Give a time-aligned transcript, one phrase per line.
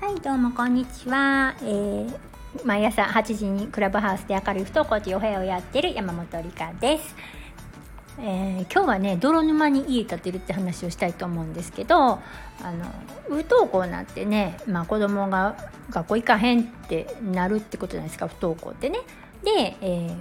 [0.00, 2.16] はいどうもこんにちは、えー、
[2.64, 7.16] 毎朝8時にクラブハウスで明るい不登校というお部屋をやってる山本理香です
[8.20, 12.20] えー、今日はね泥沼に家建てるって話をしたいと思うんですけどあ
[12.62, 12.84] の
[13.26, 15.56] 不登校なんてね、まあ、子供が
[15.90, 19.00] 学校行かへんってなるってことじゃないですか不登校ってね。
[19.42, 20.16] で、えー、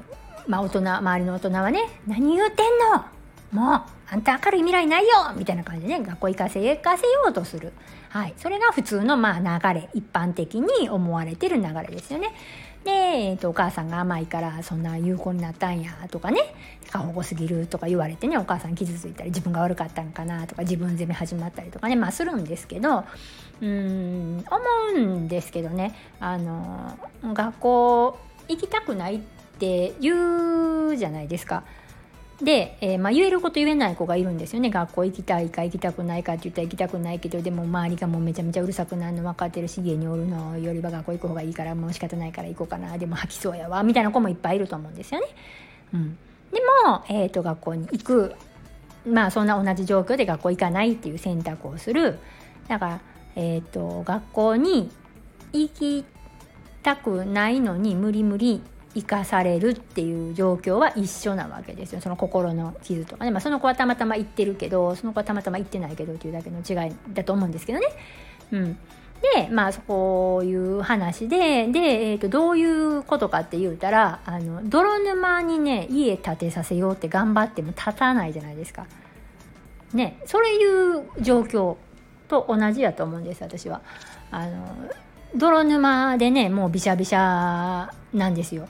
[0.47, 3.05] まあ、大人周りの大人はね「何言うてんの
[3.54, 7.71] もうあんた明るい未来ないよ!」みたいな感じでね学校行かせ行かせようとする、
[8.09, 12.34] はい、それが普通のまあ流れ一般的に思われてる流れですよね。
[12.84, 16.53] で、えー、とお母さんが甘いからそんな有効になったんやとかね
[16.91, 23.05] 過保護すぎるとか言われてねお母さん傷ついたり自分が悪かったんかなとか自分責め始まったりとかねまあするんですけど
[23.61, 24.59] うん思
[24.95, 29.20] うんですけどねあの学校行きたくないっ
[29.59, 31.63] て言うじゃないですか。
[32.42, 34.70] で、えー、まあ、言えること言えない子がいるんですよね。
[34.70, 42.98] 学校行きたいか行きたくないかって言ったら行きたくないけどでも周りがもうめちゃめちゃうるさくなるの分かってるし家におるのよりは学校行く方がいいからもう仕方ないから行こうかな。
[42.98, 45.28] でも吐きそうやわみたいな子もいっぱいいると思うんですよね。
[45.94, 46.17] うん、
[46.52, 48.36] でも、えーと、学校に行く。
[49.06, 52.20] まあそんな同じ状況で学校行かないっていう選択をする。
[52.68, 53.00] だから、
[53.36, 54.90] えーと学校に
[55.52, 56.06] 行き
[56.81, 58.62] たくないのに無理無理
[58.95, 67.88] 生かされるっていう状況は一緒なわけですよその心の傷とかね、まあ、その子はたまたま言ってるけどその子はたまたま言ってないけどっていうだけの違いだと思うんですけどね。
[68.52, 68.77] うん、
[69.33, 78.85] でまあそういう話でで、えー、とどういうことかって言うたらあの泥沼にね家建てさせようって頑張っても建たないじゃないですか。
[79.94, 81.78] ねそういう状況
[82.28, 83.81] と同じやと思うんです私は。
[84.30, 84.67] あの
[85.35, 88.67] 泥沼でねもうびしゃびしゃなんですよ。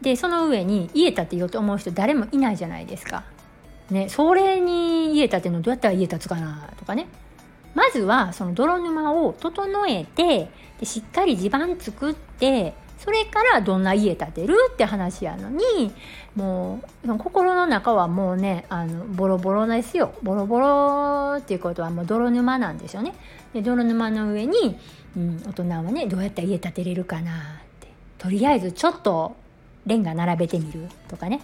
[0.00, 3.24] でその上に家建てようと思う人誰もいないじゃないですか。
[3.90, 7.08] ね、それに家建てのどうやったら家建つかなとかね
[7.74, 15.92] まずはその泥沼を整えてでしっかり地盤作ってそれからどんな家建てるって話やのに
[16.36, 23.14] もう心の中はもうねあのボロボロですよボロボロっていうことはもう泥沼なんですよね。
[23.52, 24.78] で泥沼の上に、
[25.16, 27.34] うん、大人はねどうやったら家建てれるかなっ
[27.80, 29.34] てとりあえずちょっと
[29.86, 31.40] レンガ並べてみるとかね。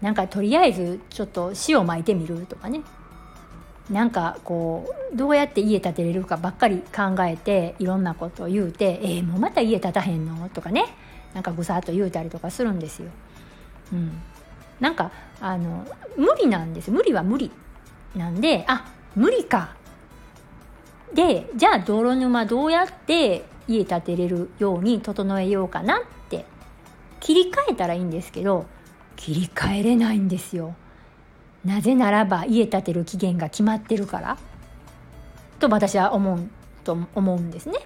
[0.00, 2.82] なんかとりあえずちょっと塩巻いてみるとかね。
[3.90, 10.84] なんかこうどうやって家建てれるかばっかり考えていろんなことを言うて「えー、もうまた家建たへんの?」とかね。
[11.34, 13.10] なんかぐさっと言うたりとかするんですよ。
[13.92, 14.22] うん、
[14.80, 16.90] なんかあの無理なんです。
[16.90, 17.50] 無理は無理
[18.14, 19.76] なんであ無理か。
[21.12, 26.00] でじゃあ泥沼どうやって家建てれるように整えようかなっ
[27.20, 28.66] 切り替えたらいいんですけど
[29.16, 30.74] 切り替えれないんですよ。
[31.64, 34.38] なぜならば家建てる期限が決まってるから
[35.58, 36.48] と私は思う
[36.84, 37.78] と思うんですね。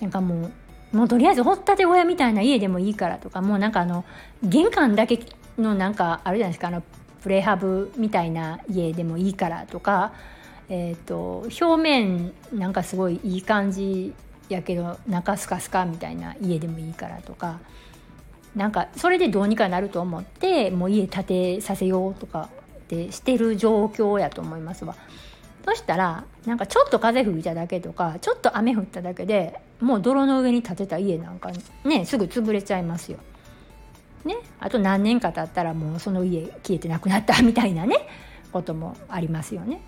[0.00, 0.50] なんかも
[0.92, 4.04] うもうとりあえず掘ったて小屋みたいな家でもいいからとかもうなんかあの
[4.42, 5.20] 玄関だけ
[5.56, 6.82] のなんかあるじゃないですかあの
[7.22, 10.12] プレハブみたいな家でもいいからとか、
[10.68, 14.12] えーと、と表面なんかすごいいい感じ
[14.48, 17.60] やけど中スカスカみたいな家でもいいからとか
[18.56, 24.94] なんかそれでどうにかなると思ってもう家建てさせようとかってしてる状況やと思いますわ。
[25.64, 31.52] そしたらなんかちょっと風吹いただけとかちょっと雨降っただけでもう泥の上に建てた家なんか
[31.84, 33.18] ねすぐ潰れちゃいますよ。
[34.24, 38.06] ね、あと何年か経ったらもうその家消えてなくなったみたいなね
[38.52, 39.82] こともありますよね。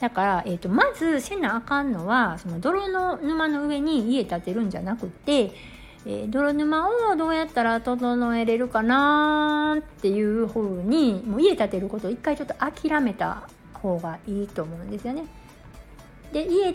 [0.00, 5.52] だから、えーと、まずせなあかんのはその泥の沼の上に家建てるんじゃなくて
[6.08, 15.24] えー、泥沼をどうやったら整えれるかなっていうふうにもう家建てることを一回ちょっと諦めた方がいいと思うんですよね。
[16.32, 16.74] で家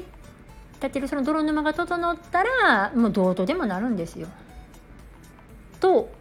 [0.81, 4.27] 建てるその泥沼が整ったらもうどうとでもなるんですよ。
[5.79, 6.11] と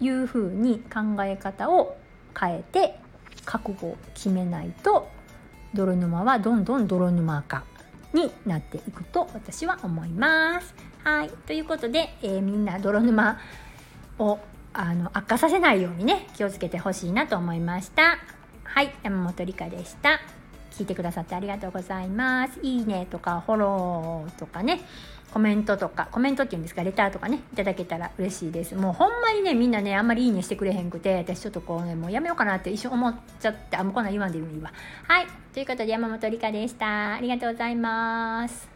[0.00, 1.96] いうふうに考え方を
[2.38, 2.98] 変えて
[3.44, 5.08] 覚悟を決めないと
[5.72, 7.62] 泥沼はどんどん泥沼化
[8.12, 10.93] になっていくと私は思います。
[11.04, 11.30] はい。
[11.46, 13.38] ということで、えー、みんな泥沼
[14.18, 14.38] を
[14.72, 18.18] あの悪化させないようにね気をつけてほしいなと思いました。
[18.64, 18.92] はい。
[19.02, 20.20] 山本理香でした。
[20.72, 22.58] 聞いてくださってありがとうございます。
[22.62, 24.80] いいねとかフォローとかね
[25.32, 28.74] コメントとかコメントっていうんですかレターとかねいただけたら嬉しいです。
[28.74, 34.72] もうほんまにねみんなねあんまりいいねしてくれへんくて私ちょっとこうねもうやめようかなって一瞬思っちゃってあもうこんなん言わんでいいわ。
[35.06, 35.26] はい。
[35.52, 37.14] ということで山本理香でした。
[37.14, 38.68] ありがとうございます。